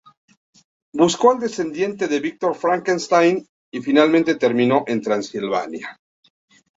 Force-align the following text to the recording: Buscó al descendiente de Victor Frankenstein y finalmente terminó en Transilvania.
Buscó 0.95 1.29
al 1.31 1.39
descendiente 1.39 2.07
de 2.07 2.19
Victor 2.19 2.55
Frankenstein 2.55 3.45
y 3.71 3.81
finalmente 3.83 4.33
terminó 4.33 4.83
en 4.87 4.99
Transilvania. 5.03 5.95